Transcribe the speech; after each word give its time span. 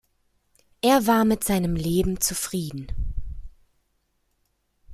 Er 0.81 1.05
war 1.05 1.25
mit 1.25 1.43
seinem 1.43 1.75
Leben 1.75 2.19
zufrieden. 2.21 2.87